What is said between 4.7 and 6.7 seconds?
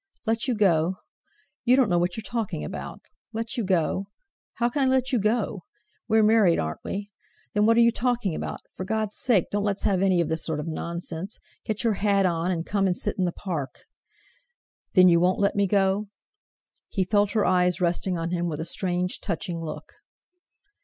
I let you go? We're married,